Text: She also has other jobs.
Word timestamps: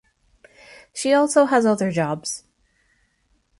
She 0.95 1.13
also 1.13 1.45
has 1.45 1.63
other 1.63 1.91
jobs. 1.91 2.43